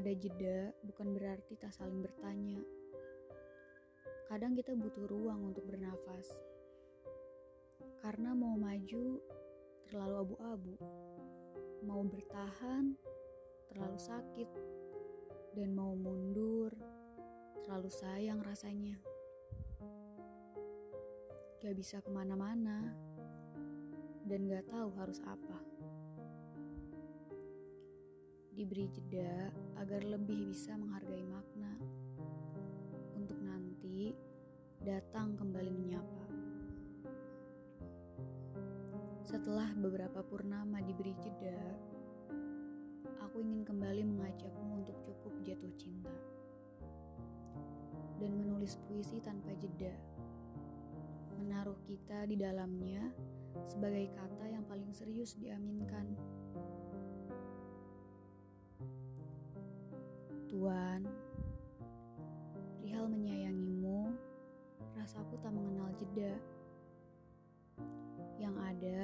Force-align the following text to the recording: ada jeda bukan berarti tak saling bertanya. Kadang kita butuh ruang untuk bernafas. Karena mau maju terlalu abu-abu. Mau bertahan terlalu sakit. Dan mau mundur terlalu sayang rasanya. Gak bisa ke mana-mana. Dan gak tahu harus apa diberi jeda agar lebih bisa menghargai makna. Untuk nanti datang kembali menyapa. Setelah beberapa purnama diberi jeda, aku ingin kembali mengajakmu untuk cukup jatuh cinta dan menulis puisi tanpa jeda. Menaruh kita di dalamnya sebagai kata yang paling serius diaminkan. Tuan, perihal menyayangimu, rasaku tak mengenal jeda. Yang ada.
ada 0.00 0.16
jeda 0.16 0.72
bukan 0.80 1.12
berarti 1.12 1.60
tak 1.60 1.76
saling 1.76 2.00
bertanya. 2.00 2.56
Kadang 4.32 4.56
kita 4.56 4.72
butuh 4.72 5.04
ruang 5.04 5.52
untuk 5.52 5.68
bernafas. 5.68 6.24
Karena 8.00 8.32
mau 8.32 8.56
maju 8.56 9.20
terlalu 9.84 10.16
abu-abu. 10.24 10.74
Mau 11.84 12.00
bertahan 12.08 12.96
terlalu 13.68 14.00
sakit. 14.00 14.48
Dan 15.52 15.76
mau 15.76 15.92
mundur 15.92 16.72
terlalu 17.60 17.92
sayang 17.92 18.40
rasanya. 18.40 18.96
Gak 21.60 21.76
bisa 21.76 22.00
ke 22.00 22.08
mana-mana. 22.08 22.96
Dan 24.24 24.48
gak 24.48 24.64
tahu 24.64 24.96
harus 24.96 25.20
apa 25.28 25.60
diberi 28.60 28.92
jeda 28.92 29.48
agar 29.80 30.04
lebih 30.04 30.52
bisa 30.52 30.76
menghargai 30.76 31.24
makna. 31.24 31.72
Untuk 33.16 33.40
nanti 33.40 34.12
datang 34.84 35.32
kembali 35.40 35.72
menyapa. 35.72 36.28
Setelah 39.24 39.72
beberapa 39.80 40.20
purnama 40.20 40.84
diberi 40.84 41.16
jeda, 41.24 41.56
aku 43.24 43.40
ingin 43.40 43.64
kembali 43.64 44.04
mengajakmu 44.04 44.84
untuk 44.84 45.00
cukup 45.08 45.32
jatuh 45.40 45.72
cinta 45.80 46.12
dan 48.20 48.36
menulis 48.36 48.76
puisi 48.84 49.24
tanpa 49.24 49.56
jeda. 49.56 49.96
Menaruh 51.40 51.80
kita 51.88 52.28
di 52.28 52.36
dalamnya 52.36 53.08
sebagai 53.64 54.12
kata 54.12 54.52
yang 54.52 54.68
paling 54.68 54.92
serius 54.92 55.32
diaminkan. 55.40 56.12
Tuan, 60.50 61.06
perihal 62.74 63.06
menyayangimu, 63.06 64.10
rasaku 64.98 65.38
tak 65.38 65.54
mengenal 65.54 65.94
jeda. 65.94 66.34
Yang 68.34 68.56
ada. 68.58 68.98